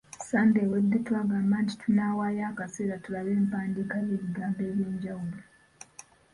[0.17, 5.39] Ssande ewedde twagamba nti tunaawaayo akaseera tulabe empandiika y’ebigambo eby’enjawulo.